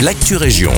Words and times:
l'actu 0.00 0.36
région. 0.36 0.72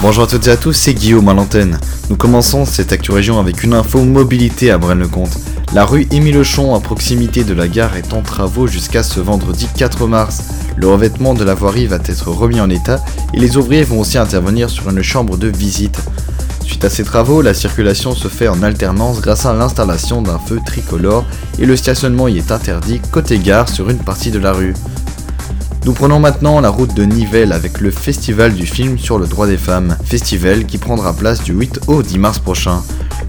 Bonjour 0.00 0.24
à 0.24 0.26
toutes 0.26 0.48
et 0.48 0.50
à 0.50 0.56
tous, 0.56 0.72
c'est 0.72 0.92
Guillaume 0.92 1.28
à 1.28 1.34
l'antenne. 1.34 1.78
Nous 2.10 2.16
commençons 2.16 2.64
cette 2.64 2.92
Actu 2.92 3.12
Région 3.12 3.38
avec 3.38 3.62
une 3.62 3.74
info 3.74 4.02
mobilité 4.02 4.72
à 4.72 4.78
Braine-le-Comte. 4.78 5.38
La 5.72 5.84
rue 5.84 6.08
Émile 6.10 6.38
Lechon 6.38 6.74
à 6.74 6.80
proximité 6.80 7.44
de 7.44 7.54
la 7.54 7.68
gare 7.68 7.96
est 7.96 8.12
en 8.12 8.22
travaux 8.22 8.66
jusqu'à 8.66 9.04
ce 9.04 9.20
vendredi 9.20 9.68
4 9.76 10.08
mars. 10.08 10.42
Le 10.76 10.88
revêtement 10.88 11.34
de 11.34 11.44
la 11.44 11.54
voirie 11.54 11.86
va 11.86 11.96
être 12.04 12.28
remis 12.28 12.60
en 12.60 12.70
état 12.70 13.04
et 13.32 13.38
les 13.38 13.56
ouvriers 13.56 13.84
vont 13.84 14.00
aussi 14.00 14.18
intervenir 14.18 14.68
sur 14.68 14.90
une 14.90 15.02
chambre 15.02 15.36
de 15.36 15.48
visite. 15.48 16.00
Suite 16.64 16.84
à 16.84 16.90
ces 16.90 17.04
travaux, 17.04 17.40
la 17.40 17.54
circulation 17.54 18.16
se 18.16 18.26
fait 18.26 18.48
en 18.48 18.62
alternance 18.62 19.20
grâce 19.20 19.46
à 19.46 19.54
l'installation 19.54 20.22
d'un 20.22 20.40
feu 20.40 20.60
tricolore 20.66 21.24
et 21.60 21.66
le 21.66 21.76
stationnement 21.76 22.26
y 22.26 22.38
est 22.38 22.50
interdit 22.50 23.00
côté 23.12 23.38
gare 23.38 23.68
sur 23.68 23.90
une 23.90 23.98
partie 23.98 24.32
de 24.32 24.40
la 24.40 24.52
rue. 24.52 24.74
Nous 25.86 25.92
prenons 25.92 26.18
maintenant 26.18 26.58
la 26.60 26.68
route 26.68 26.94
de 26.94 27.04
Nivelles 27.04 27.52
avec 27.52 27.80
le 27.80 27.92
Festival 27.92 28.54
du 28.54 28.66
film 28.66 28.98
sur 28.98 29.20
le 29.20 29.26
droit 29.28 29.46
des 29.46 29.56
femmes, 29.56 29.96
festival 30.04 30.66
qui 30.66 30.78
prendra 30.78 31.12
place 31.12 31.44
du 31.44 31.52
8 31.52 31.82
au 31.86 32.02
10 32.02 32.18
mars 32.18 32.40
prochain. 32.40 32.82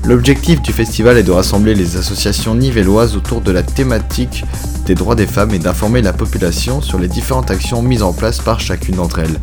L'objectif 0.05 0.59
du 0.63 0.73
festival 0.73 1.20
est 1.20 1.23
de 1.23 1.31
rassembler 1.31 1.75
les 1.75 1.98
associations 1.98 2.55
nivelloises 2.55 3.15
autour 3.15 3.41
de 3.41 3.51
la 3.51 3.62
thématique 3.62 4.43
des 4.88 4.95
droits 4.95 5.13
des 5.13 5.27
femmes 5.27 5.53
et 5.53 5.59
d'informer 5.59 6.01
la 6.01 6.13
population 6.13 6.81
sur 6.81 6.98
les 6.98 7.07
différentes 7.07 7.51
actions 7.51 7.84
mises 7.84 8.01
en 8.01 8.12
place 8.12 8.39
par 8.39 8.59
chacune 8.59 8.95
d'entre 8.95 9.20
elles. 9.20 9.39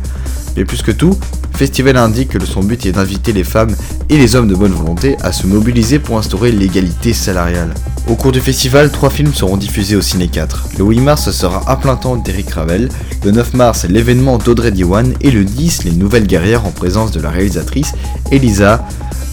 Mais 0.57 0.65
plus 0.65 0.81
que 0.81 0.91
tout, 0.91 1.17
Festival 1.55 1.95
indique 1.95 2.37
que 2.37 2.45
son 2.45 2.63
but 2.63 2.85
est 2.85 2.91
d'inviter 2.91 3.31
les 3.31 3.45
femmes 3.45 3.73
et 4.09 4.17
les 4.17 4.35
hommes 4.35 4.49
de 4.49 4.55
bonne 4.55 4.73
volonté 4.73 5.15
à 5.21 5.31
se 5.31 5.47
mobiliser 5.47 5.99
pour 5.99 6.17
instaurer 6.17 6.51
l'égalité 6.51 7.13
salariale. 7.13 7.73
Au 8.09 8.15
cours 8.15 8.33
du 8.33 8.41
festival, 8.41 8.91
trois 8.91 9.09
films 9.09 9.33
seront 9.33 9.55
diffusés 9.55 9.95
au 9.95 10.01
Ciné 10.01 10.27
4. 10.27 10.67
Le 10.77 10.83
8 10.83 10.99
mars 10.99 11.31
sera 11.31 11.63
À 11.69 11.77
plein 11.77 11.95
temps 11.95 12.17
d'Eric 12.17 12.49
Ravel, 12.51 12.89
le 13.23 13.31
9 13.31 13.53
mars 13.53 13.85
l'événement 13.87 14.37
d'Audrey 14.37 14.71
Diwan 14.71 15.13
et 15.21 15.31
le 15.31 15.45
10 15.45 15.85
les 15.85 15.91
Nouvelles 15.91 16.27
Guerrières 16.27 16.65
en 16.65 16.71
présence 16.71 17.11
de 17.11 17.21
la 17.21 17.29
réalisatrice 17.29 17.93
Elisa 18.31 18.85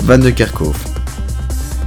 Van 0.04 0.18
de 0.18 0.30
Kerkhoff. 0.30 0.84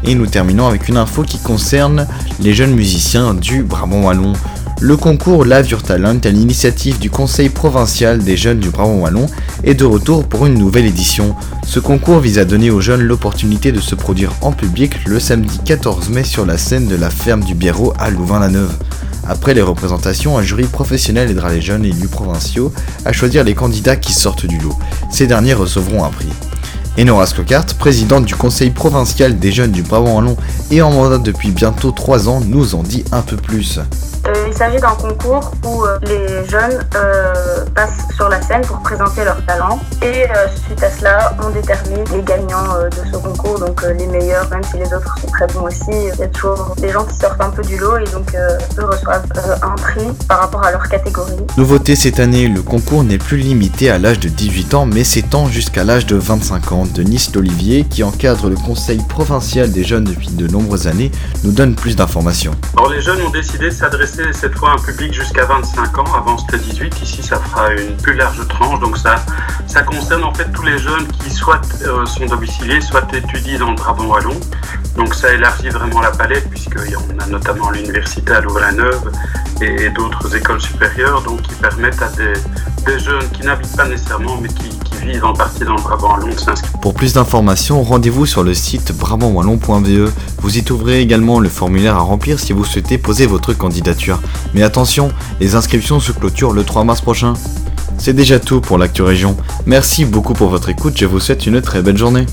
Et 0.04 0.16
nous 0.16 0.28
terminons 0.28 0.68
avec 0.68 0.90
une 0.90 0.98
info 0.98 1.24
qui 1.24 1.40
concerne 1.40 2.08
les 2.42 2.54
jeunes 2.54 2.76
musiciens 2.76 3.34
du 3.34 3.64
Brabant 3.64 4.04
Wallon. 4.04 4.34
Le 4.82 4.98
concours 4.98 5.46
Lave 5.46 5.70
Your 5.70 5.82
Talent 5.82 6.20
à 6.24 6.30
l'initiative 6.30 7.00
du 7.00 7.10
Conseil 7.10 7.50
provincial 7.50 8.20
des 8.20 8.36
jeunes 8.36 8.60
du 8.60 8.70
Brabant 8.70 9.00
Wallon 9.00 9.26
est 9.64 9.74
de 9.74 9.86
retour 9.86 10.26
pour 10.26 10.46
une 10.46 10.56
nouvelle 10.56 10.86
édition. 10.86 11.34
Ce 11.66 11.80
concours 11.80 12.20
vise 12.20 12.40
à 12.40 12.46
donner 12.46 12.70
aux 12.70 12.82
jeunes 12.82 13.02
l'opportunité 13.02 13.72
de 13.72 13.80
se 13.80 13.96
produire 13.96 14.34
en 14.42 14.52
public 14.52 15.06
le 15.08 15.20
samedi 15.20 15.60
14 15.64 16.10
mai 16.10 16.24
sur 16.24 16.46
la 16.46 16.58
scène 16.58 16.88
de 16.88 16.96
la 16.96 17.10
ferme 17.10 17.44
du 17.44 17.56
Biérot 17.56 17.94
à 17.98 18.10
Louvain-la-Neuve. 18.10 18.76
Après 19.28 19.54
les 19.54 19.62
représentations, 19.62 20.38
un 20.38 20.44
jury 20.44 20.66
professionnel 20.66 21.32
aidera 21.32 21.52
les 21.54 21.62
jeunes 21.62 21.86
élus 21.86 22.10
provinciaux 22.10 22.72
à 23.06 23.14
choisir 23.14 23.44
les 23.44 23.56
candidats 23.56 23.96
qui 23.96 24.14
sortent 24.14 24.46
du 24.46 24.60
lot. 24.60 24.78
Ces 25.10 25.26
derniers 25.26 25.54
recevront 25.54 26.04
un 26.04 26.10
prix. 26.10 26.30
Enora 26.98 27.26
Scocart, 27.26 27.66
présidente 27.78 28.24
du 28.24 28.36
conseil 28.36 28.70
provincial 28.70 29.38
des 29.38 29.52
jeunes 29.52 29.72
du 29.72 29.84
Brabant 29.84 30.16
Wallon 30.16 30.38
et 30.72 30.82
en 30.82 30.92
mandat 30.92 31.18
depuis 31.18 31.52
bientôt 31.52 31.92
3 31.92 32.30
ans, 32.30 32.40
nous 32.40 32.74
en 32.74 32.84
dit 32.84 33.04
un 33.12 33.22
peu 33.22 33.36
plus. 33.36 33.80
Euh, 33.80 34.34
il 34.48 34.54
s'agit 34.54 34.78
d'un 34.78 34.96
concours 34.96 35.52
où 35.66 35.84
euh, 35.84 36.00
les 36.04 36.48
jeunes 36.50 36.80
euh, 36.96 37.66
passent 37.76 38.08
sur 38.16 38.30
la 38.30 38.42
scène 38.42 38.62
pour 38.62 38.80
présenter 38.80 39.26
leur 39.26 39.46
talent 39.46 39.80
et 40.02 40.24
suite 40.66 40.82
à 40.82 40.90
cela 40.90 41.36
on 41.44 41.50
détermine 41.50 42.04
les 42.14 42.24
gagnants 42.24 42.80
de 42.86 43.12
ce 43.12 43.18
concours, 43.18 43.60
donc 43.60 43.84
les 43.84 44.08
meilleurs, 44.08 44.50
même 44.50 44.64
si 44.64 44.78
les 44.78 44.92
autres 44.94 45.16
sont 45.20 45.28
très 45.28 45.48
bons 45.48 45.68
aussi. 45.68 45.92
Il 45.92 46.20
y 46.20 46.24
a 46.24 46.28
toujours 46.28 46.76
des 46.78 46.90
gens 46.90 47.04
qui 47.04 47.18
sortent 47.18 47.42
un 47.42 47.50
peu 47.50 47.62
du 47.62 47.78
lot 47.78 47.98
et 47.98 48.06
donc 48.06 48.34
eux 48.36 48.86
reçoivent 48.86 49.28
prix 49.96 50.28
par 50.28 50.40
rapport 50.40 50.64
à 50.64 50.72
leur 50.72 50.88
catégorie. 50.88 51.34
Nouveauté 51.58 51.96
cette 51.96 52.20
année, 52.20 52.48
le 52.48 52.62
concours 52.62 53.04
n'est 53.04 53.18
plus 53.18 53.38
limité 53.38 53.90
à 53.90 53.98
l'âge 53.98 54.20
de 54.20 54.30
18 54.30 54.74
ans 54.74 54.86
mais 54.86 55.04
s'étend 55.04 55.48
jusqu'à 55.48 55.84
l'âge 55.84 56.06
de 56.06 56.16
25 56.16 56.72
ans. 56.72 56.84
Denis 56.86 57.30
Lolivier, 57.34 57.86
qui 57.90 58.04
encadre 58.04 58.50
le 58.50 58.56
conseil 58.56 59.00
provincial 59.10 59.72
des 59.72 59.84
jeunes 59.84 60.04
depuis 60.04 60.30
de 60.30 60.48
nombreuses 60.48 60.88
années, 60.88 61.12
nous 61.44 61.52
donne 61.52 61.76
plus 61.76 61.96
d'informations. 61.96 62.52
Alors 62.78 62.90
les 62.90 63.02
jeunes 63.02 63.22
ont 63.22 63.30
décidé 63.30 63.66
de 63.66 63.70
s'adresser 63.72 64.24
cette 64.34 64.56
fois 64.58 64.72
un 64.72 64.82
public 64.82 65.14
jusqu'à 65.14 65.46
25 65.46 65.98
ans. 65.98 66.16
Avant 66.16 66.38
c'était 66.38 66.60
18, 66.64 67.02
ici 67.02 67.24
ça 67.24 67.38
fera 67.40 67.74
une 67.74 67.96
plus 67.98 68.16
large 68.16 68.46
tranche. 68.48 68.80
Donc 68.80 68.98
ça, 68.98 69.16
ça 69.68 69.82
concerne 69.84 70.24
en 70.24 70.34
fait 70.34 70.52
tous 70.52 70.64
les 70.64 70.78
jeunes 70.78 71.08
qui 71.24 71.32
soit 71.32 71.62
euh, 71.84 72.06
sont 72.06 72.26
domiciliés, 72.26 72.82
soit 72.82 73.08
étudient 73.14 73.60
dans 73.60 73.70
le 73.72 73.76
Brabant 73.76 74.08
Wallon. 74.08 74.40
Donc 74.96 75.14
ça 75.14 75.34
élargit 75.34 75.70
vraiment 75.70 76.02
la 76.02 76.12
palette 76.12 76.50
puisqu'on 76.50 77.20
a 77.20 77.28
notamment 77.28 77.70
l'université 77.72 78.32
à 78.32 78.42
Louvain-la-Neuve 78.42 79.12
et, 79.62 79.85
d'autres 79.90 80.36
écoles 80.36 80.62
supérieures 80.62 81.22
donc 81.24 81.42
qui 81.42 81.56
permettent 81.56 82.02
à 82.02 82.10
des, 82.10 83.00
jeunes 83.00 83.28
qui 83.34 83.42
n'habitent 83.42 83.76
pas 83.76 83.88
nécessairement 83.88 84.38
mais 84.42 84.50
qui, 84.50 84.70
vivent 85.06 85.26
en 85.26 85.34
partie 85.34 85.64
dans 85.64 85.76
le 85.76 85.82
Brabant 85.84 86.18
Wallon 86.18 86.36
s'inscrire. 86.36 86.72
Pour 86.80 86.96
plus 86.96 87.14
d'informations, 87.14 87.84
rendez-vous 87.84 88.26
sur 88.26 88.44
le 88.44 88.56
site 88.56 88.92
brabantwallon.be. 88.98 90.10
Vous 90.40 90.58
y 90.58 90.64
trouverez 90.64 91.00
également 91.00 91.40
le 91.40 91.48
formulaire 91.48 91.96
à 91.96 92.00
remplir 92.00 92.40
si 92.40 92.54
vous 92.54 92.66
souhaitez 92.66 92.98
poser 92.98 93.28
votre 93.28 93.54
candidature. 93.54 94.20
Mais 94.56 94.64
attention, 94.64 95.12
les 95.40 95.54
inscriptions 95.54 96.00
se 96.00 96.12
clôturent 96.12 96.54
le 96.54 96.64
3 96.64 96.86
mars 96.86 97.02
prochain. 97.02 97.34
C'est 98.00 98.14
déjà 98.14 98.40
tout 98.40 98.62
pour 98.62 98.80
l'actu 98.80 99.04
région. 99.04 99.38
Merci 99.68 100.06
beaucoup 100.06 100.34
pour 100.34 100.50
votre 100.50 100.70
écoute, 100.70 100.98
je 100.98 101.06
vous 101.06 101.20
souhaite 101.20 101.46
une 101.46 101.62
très 101.62 101.84
belle 101.84 101.98
journée. 101.98 102.24